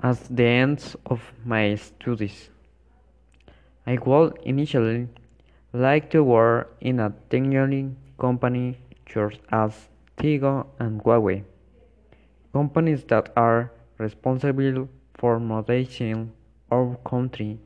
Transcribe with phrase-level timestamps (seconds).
[0.00, 2.50] At the end of my studies,
[3.84, 5.08] I would initially
[5.72, 8.78] like to work in a technology company
[9.12, 11.42] such as Tigo and Huawei,
[12.52, 16.30] companies that are responsible for modernizing
[16.70, 17.58] our country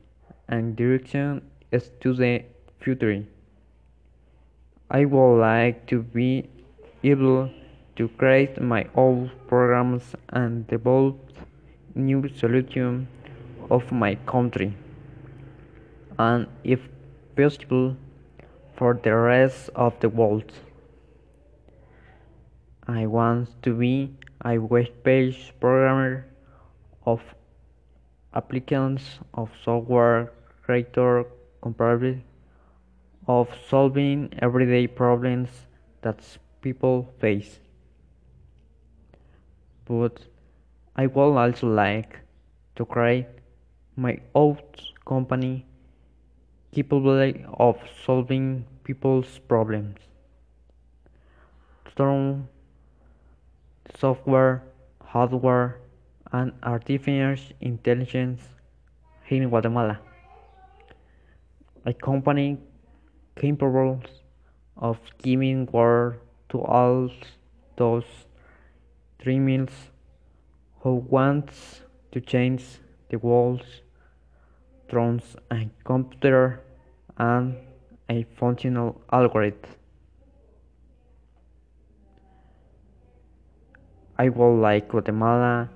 [0.47, 1.41] and direction
[1.71, 2.45] us to the
[2.79, 3.23] future.
[4.89, 6.49] I would like to be
[7.03, 7.51] able
[7.95, 11.32] to create my own programs and develop
[11.95, 13.07] new solution
[13.69, 14.75] of my country
[16.17, 16.79] and if
[17.35, 17.95] possible
[18.75, 20.51] for the rest of the world.
[22.87, 26.25] I want to be a web page programmer
[27.05, 27.21] of
[28.33, 30.31] applications of software
[30.63, 31.25] creator
[31.63, 32.15] capable
[33.27, 35.49] of solving everyday problems
[36.01, 36.19] that
[36.61, 37.59] people face.
[39.85, 40.25] But
[40.95, 42.19] I would also like
[42.75, 43.25] to create
[43.95, 44.57] my own
[45.05, 45.65] company
[46.71, 49.97] capable of solving people's problems
[51.95, 52.45] through
[53.97, 54.63] software,
[55.01, 55.79] hardware,
[56.31, 58.41] and artificial intelligence
[59.29, 59.99] in Guatemala.
[61.85, 62.57] A company
[63.35, 63.99] capable
[64.77, 67.09] of giving work to all
[67.77, 68.05] those
[69.19, 69.71] dreamers
[70.83, 71.81] who wants
[72.11, 72.63] to change
[73.09, 73.65] the world
[74.89, 75.19] through
[75.49, 76.61] a computer
[77.17, 77.55] and
[78.09, 79.71] a functional algorithm.
[84.17, 85.69] I would like Guatemala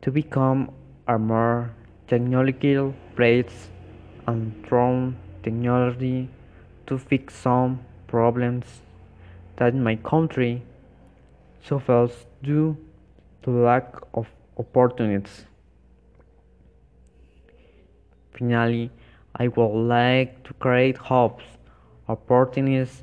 [0.00, 0.72] to become
[1.06, 1.70] a more
[2.08, 3.68] technological place
[4.26, 6.30] and through technology
[6.86, 8.64] to fix some problems
[9.56, 10.62] that my country
[11.62, 12.76] suffers due
[13.42, 14.26] to lack of
[14.58, 15.44] opportunities.
[18.32, 18.90] Finally,
[19.36, 21.44] I would like to create hopes,
[22.08, 23.02] opportunities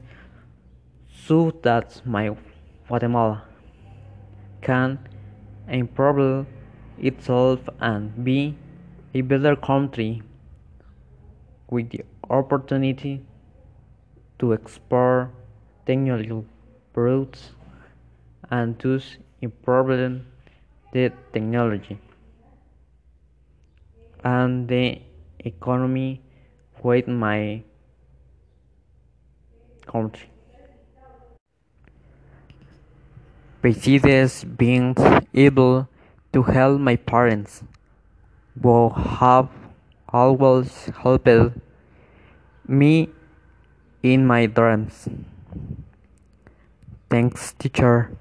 [1.25, 2.35] so that my
[2.87, 3.43] Guatemala
[4.61, 4.99] can
[5.67, 6.45] improve
[6.99, 8.55] itself and be
[9.13, 10.21] a better country
[11.69, 13.25] with the opportunity
[14.39, 15.31] to explore
[15.85, 16.45] technological
[16.93, 17.51] products
[18.49, 20.21] and thus improve
[20.93, 21.99] the technology
[24.23, 25.01] and the
[25.39, 26.21] economy
[26.83, 27.63] with my
[29.85, 30.29] country.
[33.61, 34.95] Besides being
[35.33, 35.87] able
[36.33, 37.63] to help my parents
[38.61, 39.49] who have
[40.09, 41.57] always helped
[42.67, 43.09] me
[44.03, 45.09] in my dreams.
[47.09, 48.11] Thanks teacher.